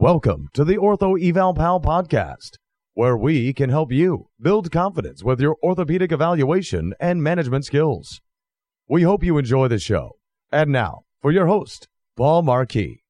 [0.00, 2.58] Welcome to the Ortho Eval Pal podcast,
[2.94, 8.20] where we can help you build confidence with your orthopedic evaluation and management skills.
[8.88, 10.12] We hope you enjoy the show.
[10.52, 13.02] And now, for your host, Paul Marquis.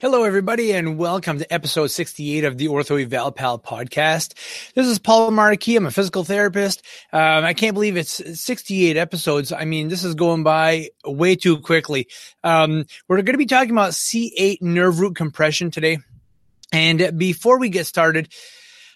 [0.00, 4.34] Hello, everybody, and welcome to episode 68 of the Ortho Eval Pal podcast.
[4.74, 5.76] This is Paul Marquis.
[5.76, 6.82] I'm a physical therapist.
[7.12, 9.52] Um, I can't believe it's 68 episodes.
[9.52, 12.08] I mean, this is going by way too quickly.
[12.42, 15.98] Um, we're going to be talking about C8 nerve root compression today.
[16.72, 18.28] And before we get started,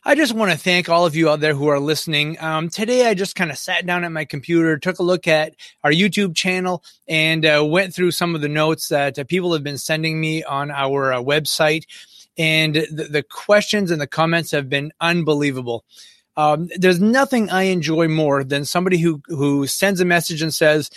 [0.03, 2.41] I just want to thank all of you out there who are listening.
[2.41, 5.55] Um, today, I just kind of sat down at my computer, took a look at
[5.85, 9.63] our YouTube channel, and uh, went through some of the notes that uh, people have
[9.63, 11.85] been sending me on our uh, website.
[12.39, 15.85] And the, the, questions and the comments have been unbelievable.
[16.35, 20.89] Um, there's nothing I enjoy more than somebody who who sends a message and says,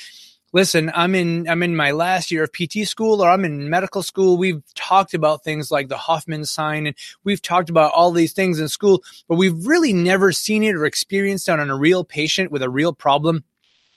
[0.54, 4.04] listen, I'm in I'm in my last year of PT school or I'm in medical
[4.04, 4.38] school.
[4.38, 8.60] We've talked about things like the Hoffman sign and we've talked about all these things
[8.60, 12.52] in school, but we've really never seen it or experienced it on a real patient
[12.52, 13.44] with a real problem.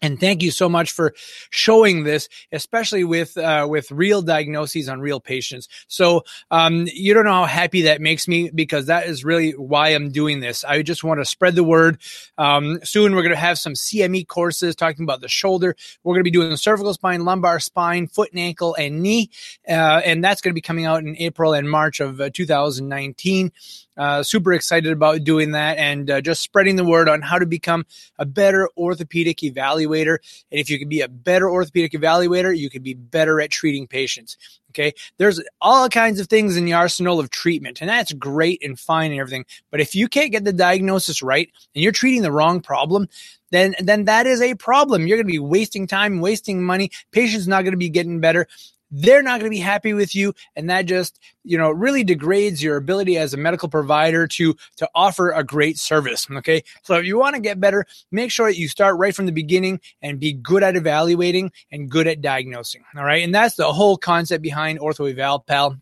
[0.02, 1.14] And thank you so much for
[1.50, 5.68] showing this, especially with uh, with real diagnoses on real patients.
[5.88, 9.88] So um, you don't know how happy that makes me because that is really why
[9.88, 10.64] I'm doing this.
[10.64, 11.98] I just want to spread the word.
[12.36, 15.74] Um, soon we're going to have some CME courses talking about the shoulder.
[16.04, 19.30] We're going to be doing cervical spine, lumbar spine, foot and ankle, and knee,
[19.66, 23.50] uh, and that's going to be coming out in April and March of uh, 2019.
[23.96, 27.46] Uh, super excited about doing that and uh, just spreading the word on how to
[27.46, 27.84] become
[28.18, 30.18] a better orthopedic evaluator.
[30.50, 33.86] And if you can be a better orthopedic evaluator, you can be better at treating
[33.86, 34.36] patients.
[34.70, 34.92] Okay.
[35.16, 39.10] There's all kinds of things in the arsenal of treatment, and that's great and fine
[39.10, 39.46] and everything.
[39.70, 43.08] But if you can't get the diagnosis right and you're treating the wrong problem,
[43.50, 45.06] then then that is a problem.
[45.06, 46.90] You're going to be wasting time, wasting money.
[47.10, 48.46] Patient's not going to be getting better
[48.90, 52.62] they're not going to be happy with you and that just you know really degrades
[52.62, 57.04] your ability as a medical provider to to offer a great service okay so if
[57.04, 60.20] you want to get better make sure that you start right from the beginning and
[60.20, 64.42] be good at evaluating and good at diagnosing all right and that's the whole concept
[64.42, 65.76] behind ortho eval pal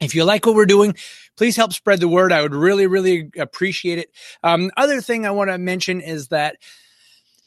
[0.00, 0.94] if you like what we're doing,
[1.36, 2.32] please help spread the word.
[2.32, 4.12] I would really, really appreciate it.
[4.44, 6.56] Um, other thing I want to mention is that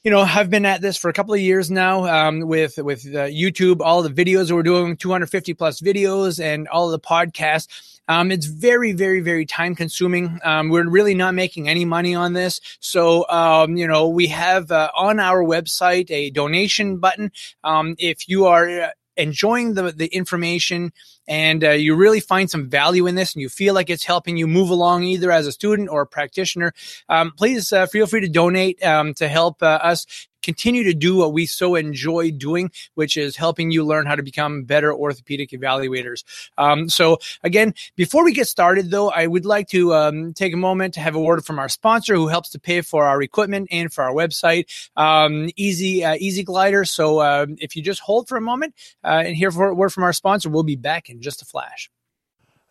[0.04, 3.06] you know, I've been at this for a couple of years now um, with with
[3.06, 7.68] uh, YouTube, all the videos we're doing, 250 plus videos, and all the podcasts.
[8.08, 10.40] Um, it's very, very, very time consuming.
[10.44, 12.60] Um, we're really not making any money on this.
[12.80, 17.32] So, um, you know, we have uh, on our website a donation button.
[17.64, 20.92] Um, if you are uh, enjoying the, the information
[21.28, 24.38] and uh, you really find some value in this and you feel like it's helping
[24.38, 26.74] you move along either as a student or a practitioner,
[27.10, 31.16] um, please uh, feel free to donate um, to help uh, us continue to do
[31.16, 35.52] what we so enjoy doing, which is helping you learn how to become better orthopedic
[35.52, 36.24] evaluators.
[36.58, 40.58] Um, so again, before we get started though, I would like to um, take a
[40.58, 43.68] moment to have a word from our sponsor who helps to pay for our equipment
[43.72, 44.66] and for our website,
[44.96, 46.86] um, Easy uh, Easy Glider.
[46.86, 50.04] So uh, if you just hold for a moment uh, and hear a word from
[50.04, 51.90] our sponsor, we'll be back in just a flash.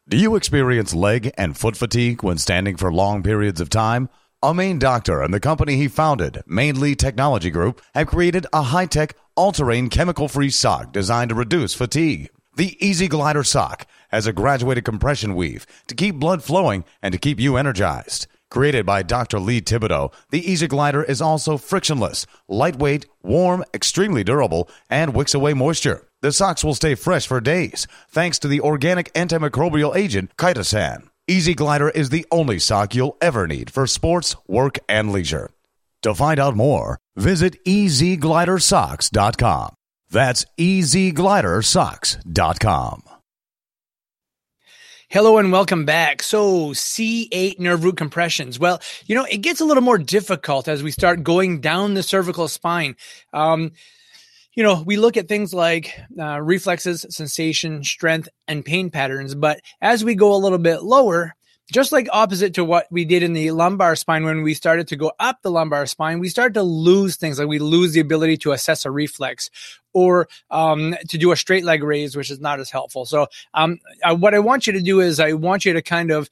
[0.09, 4.09] Do you experience leg and foot fatigue when standing for long periods of time?
[4.43, 9.15] A Maine doctor and the company he founded, Mainly Technology Group, have created a high-tech,
[9.37, 12.31] all-terrain, chemical-free sock designed to reduce fatigue.
[12.56, 17.19] The Easy Glider sock has a graduated compression weave to keep blood flowing and to
[17.19, 18.28] keep you energized.
[18.51, 19.39] Created by Dr.
[19.39, 25.53] Lee Thibodeau, the Easy Glider is also frictionless, lightweight, warm, extremely durable, and wicks away
[25.53, 26.09] moisture.
[26.22, 31.09] The socks will stay fresh for days thanks to the organic antimicrobial agent chitosan.
[31.30, 35.52] Easy Glider is the only sock you'll ever need for sports, work, and leisure.
[36.02, 39.74] To find out more, visit easyglidersocks.com.
[40.10, 43.02] That's easyglidersocks.com.
[45.08, 46.24] Hello and welcome back.
[46.24, 48.58] So, C8 nerve root compressions.
[48.58, 52.02] Well, you know, it gets a little more difficult as we start going down the
[52.02, 52.97] cervical spine.
[53.32, 53.70] Um,
[54.55, 59.34] you know, we look at things like uh, reflexes, sensation, strength, and pain patterns.
[59.34, 61.34] But as we go a little bit lower,
[61.72, 64.97] just like opposite to what we did in the lumbar spine when we started to
[64.97, 68.36] go up the lumbar spine, we start to lose things like we lose the ability
[68.39, 69.51] to assess a reflex
[69.92, 73.04] or um, to do a straight leg raise, which is not as helpful.
[73.04, 76.10] So, um, uh, what I want you to do is I want you to kind
[76.10, 76.28] of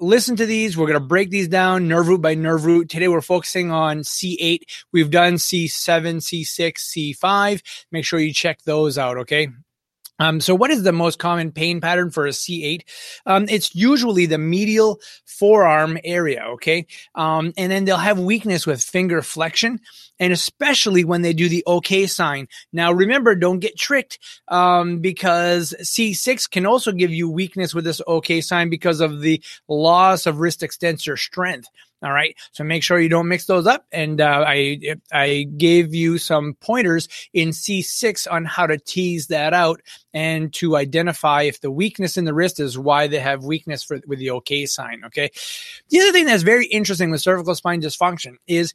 [0.00, 0.76] listen to these.
[0.76, 2.88] We're going to break these down nerve root by nerve root.
[2.88, 4.60] Today we're focusing on C8.
[4.92, 7.62] We've done C7, C6, C5.
[7.92, 9.18] Make sure you check those out.
[9.18, 9.48] Okay.
[10.20, 12.82] Um, so what is the most common pain pattern for a C8?
[13.26, 16.42] Um, it's usually the medial forearm area.
[16.54, 16.86] Okay.
[17.14, 19.80] Um, and then they'll have weakness with finger flexion
[20.20, 22.48] and especially when they do the OK sign.
[22.72, 24.18] Now remember, don't get tricked,
[24.48, 29.42] um, because C6 can also give you weakness with this OK sign because of the
[29.68, 31.68] loss of wrist extensor strength.
[32.00, 32.36] All right.
[32.52, 33.84] So make sure you don't mix those up.
[33.90, 39.52] And uh, I I gave you some pointers in C6 on how to tease that
[39.52, 39.80] out
[40.14, 44.00] and to identify if the weakness in the wrist is why they have weakness for
[44.06, 45.02] with the OK sign.
[45.06, 45.30] Okay.
[45.90, 48.74] The other thing that's very interesting with cervical spine dysfunction is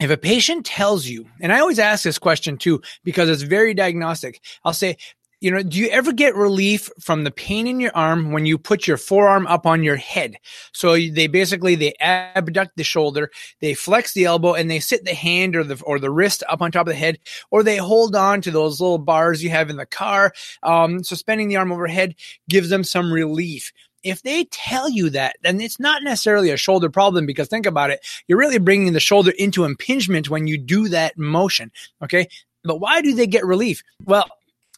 [0.00, 3.74] if a patient tells you, and I always ask this question too, because it's very
[3.74, 4.96] diagnostic, I'll say,
[5.40, 8.58] you know, do you ever get relief from the pain in your arm when you
[8.58, 10.36] put your forearm up on your head?
[10.72, 13.30] So they basically they abduct the shoulder,
[13.60, 16.60] they flex the elbow, and they sit the hand or the or the wrist up
[16.60, 17.18] on top of the head,
[17.50, 20.32] or they hold on to those little bars you have in the car.
[20.62, 22.16] Um, suspending the arm overhead
[22.48, 26.90] gives them some relief if they tell you that, then it's not necessarily a shoulder
[26.90, 28.00] problem because think about it.
[28.26, 31.70] You're really bringing the shoulder into impingement when you do that motion.
[32.02, 32.28] Okay.
[32.62, 33.82] But why do they get relief?
[34.04, 34.28] Well,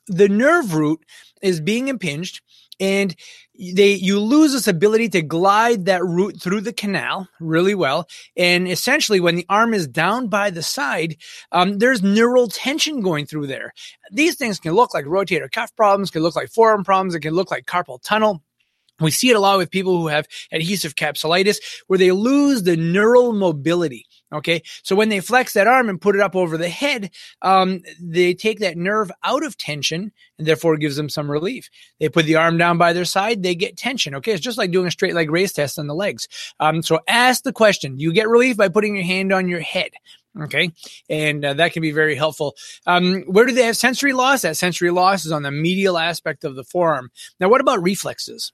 [0.06, 1.04] the nerve root
[1.42, 2.40] is being impinged
[2.80, 3.14] and
[3.58, 8.66] they you lose this ability to glide that root through the canal really well and
[8.66, 11.16] essentially when the arm is down by the side
[11.52, 13.72] um, there's neural tension going through there
[14.10, 17.34] these things can look like rotator cuff problems can look like forearm problems it can
[17.34, 18.42] look like carpal tunnel
[19.02, 22.76] we see it a lot with people who have adhesive capsulitis where they lose the
[22.76, 24.06] neural mobility.
[24.32, 24.62] Okay.
[24.82, 27.10] So when they flex that arm and put it up over the head,
[27.42, 31.68] um, they take that nerve out of tension and therefore gives them some relief.
[32.00, 34.14] They put the arm down by their side, they get tension.
[34.16, 34.32] Okay.
[34.32, 36.28] It's just like doing a straight leg raise test on the legs.
[36.60, 39.90] Um, so ask the question, you get relief by putting your hand on your head.
[40.40, 40.70] Okay.
[41.10, 42.54] And uh, that can be very helpful.
[42.86, 44.42] Um, where do they have sensory loss?
[44.42, 47.10] That sensory loss is on the medial aspect of the forearm.
[47.38, 48.50] Now, what about reflexes?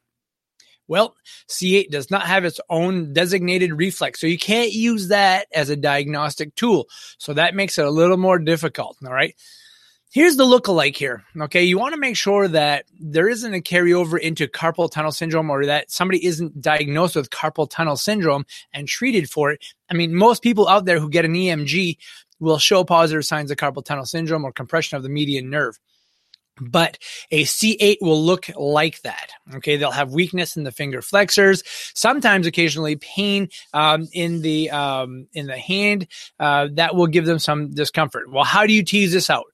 [0.89, 1.15] Well,
[1.49, 5.77] C8 does not have its own designated reflex, so you can't use that as a
[5.77, 6.89] diagnostic tool.
[7.19, 8.97] So that makes it a little more difficult.
[9.05, 9.35] All right.
[10.11, 11.23] Here's the look-alike here.
[11.39, 11.63] Okay.
[11.65, 15.67] You want to make sure that there isn't a carryover into carpal tunnel syndrome or
[15.67, 19.63] that somebody isn't diagnosed with carpal tunnel syndrome and treated for it.
[19.91, 21.99] I mean, most people out there who get an EMG
[22.41, 25.79] will show positive signs of carpal tunnel syndrome or compression of the median nerve
[26.61, 26.99] but
[27.31, 29.31] a C8 will look like that.
[29.55, 29.77] Okay.
[29.77, 31.63] They'll have weakness in the finger flexors,
[31.95, 36.07] sometimes occasionally pain, um, in the, um, in the hand,
[36.39, 38.31] uh, that will give them some discomfort.
[38.31, 39.47] Well, how do you tease this out?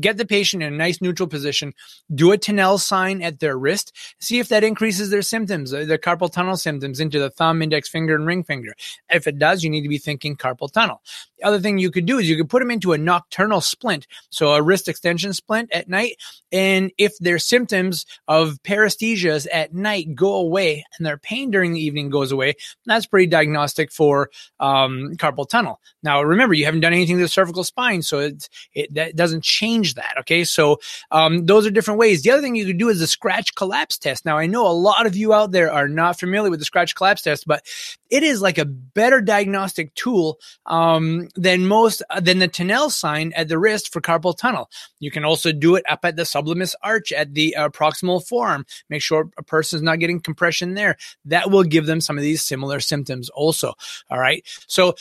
[0.00, 1.72] Get the patient in a nice neutral position,
[2.14, 5.98] do a Tinel sign at their wrist, see if that increases their symptoms, uh, their
[5.98, 8.74] carpal tunnel symptoms into the thumb, index finger, and ring finger.
[9.10, 11.02] If it does, you need to be thinking carpal tunnel.
[11.38, 14.06] The other thing you could do is you could put them into a nocturnal splint,
[14.30, 16.16] so a wrist extension splint at night.
[16.50, 21.80] And if their symptoms of paresthesias at night go away and their pain during the
[21.80, 22.54] evening goes away,
[22.86, 24.30] that's pretty diagnostic for
[24.60, 25.80] um, carpal tunnel.
[26.02, 29.44] Now, remember, you haven't done anything to the cervical spine, so it, it that doesn't
[29.44, 30.14] change change that.
[30.20, 30.44] Okay.
[30.44, 32.22] So, um, those are different ways.
[32.22, 34.24] The other thing you could do is the scratch collapse test.
[34.24, 36.94] Now, I know a lot of you out there are not familiar with the scratch
[36.94, 37.64] collapse test, but
[38.10, 43.32] it is like a better diagnostic tool, um, than most, uh, than the Tinel sign
[43.34, 44.70] at the wrist for carpal tunnel.
[45.00, 48.66] You can also do it up at the sublimis arch at the uh, proximal forearm.
[48.88, 50.96] Make sure a person's not getting compression there.
[51.24, 53.74] That will give them some of these similar symptoms also.
[54.10, 54.44] All right.
[54.66, 54.94] So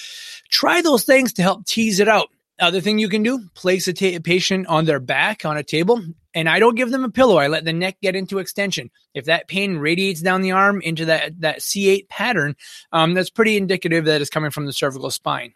[0.50, 2.30] try those things to help tease it out.
[2.60, 6.02] Other thing you can do, place a ta- patient on their back on a table.
[6.36, 7.38] And I don't give them a pillow.
[7.38, 8.90] I let the neck get into extension.
[9.14, 12.56] If that pain radiates down the arm into that, that C8 pattern,
[12.92, 15.54] um, that's pretty indicative that it's coming from the cervical spine.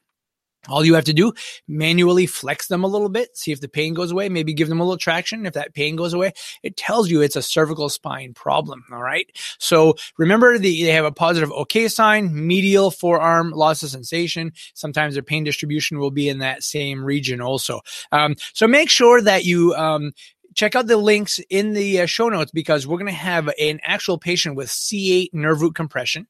[0.68, 1.34] All you have to do,
[1.68, 4.80] manually flex them a little bit, see if the pain goes away, maybe give them
[4.80, 5.46] a little traction.
[5.46, 6.34] If that pain goes away,
[6.64, 8.84] it tells you it's a cervical spine problem.
[8.92, 9.28] All right.
[9.60, 14.52] So remember the, they have a positive OK sign, medial forearm loss of sensation.
[14.74, 17.82] Sometimes their pain distribution will be in that same region also.
[18.12, 20.14] Um, so make sure that you, um,
[20.58, 23.80] check out the links in the uh, show notes because we're going to have an
[23.84, 26.28] actual patient with C8 nerve root compression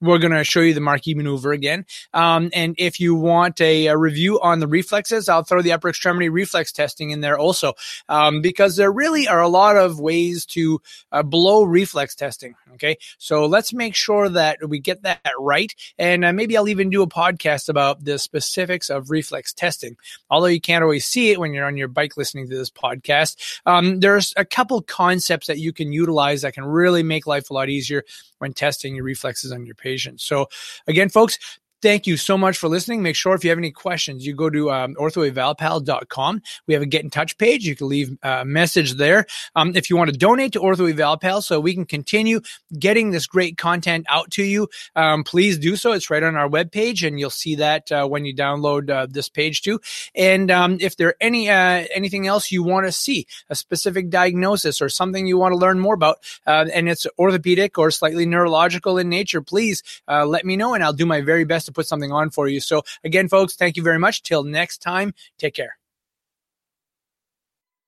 [0.00, 1.86] we're going to show you the Marquis maneuver again.
[2.12, 5.88] Um, and if you want a, a, review on the reflexes, I'll throw the upper
[5.88, 7.72] extremity reflex testing in there also,
[8.08, 10.80] um, because there really are a lot of ways to
[11.12, 12.54] uh, blow reflex testing.
[12.74, 12.98] Okay.
[13.18, 15.74] So let's make sure that we get that right.
[15.98, 19.96] And uh, maybe I'll even do a podcast about the specifics of reflex testing.
[20.28, 23.60] Although you can't always see it when you're on your bike listening to this podcast,
[23.64, 27.54] um, there's a couple concepts that you can utilize that can really make life a
[27.54, 28.04] lot easier
[28.38, 30.24] when testing your reflexes on your patients.
[30.24, 30.46] So
[30.86, 31.38] again, folks,
[31.82, 33.02] thank you so much for listening.
[33.02, 36.42] Make sure if you have any questions, you go to um, orthoevalpal.com.
[36.66, 37.66] We have a get in touch page.
[37.66, 39.26] You can leave a message there.
[39.54, 42.40] Um, if you want to donate to Ortho Evalpal so we can continue
[42.78, 45.92] getting this great content out to you, um, please do so.
[45.92, 49.28] It's right on our webpage, and you'll see that uh, when you download uh, this
[49.28, 49.80] page too.
[50.14, 54.80] And um, if there any uh, anything else you want to see, a specific diagnosis
[54.80, 58.98] or something you want to learn more about, uh, and it's orthopedic or slightly neurological
[58.98, 61.86] in nature, please uh, let me know, and I'll do my very best to put
[61.86, 62.60] something on for you.
[62.60, 64.22] So again, folks, thank you very much.
[64.22, 65.76] Till next time, take care.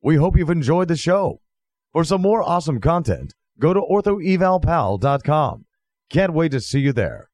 [0.02, 1.40] We hope you've enjoyed the show.
[1.92, 5.64] For some more awesome content, go to orthoevalpal.com.
[6.10, 7.30] Can't wait to see you there.